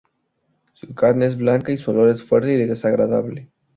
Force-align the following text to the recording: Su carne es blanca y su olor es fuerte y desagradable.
Su 0.73 0.95
carne 0.95 1.27
es 1.27 1.37
blanca 1.37 1.71
y 1.71 1.77
su 1.77 1.91
olor 1.91 2.09
es 2.09 2.23
fuerte 2.23 2.51
y 2.55 2.65
desagradable. 2.65 3.51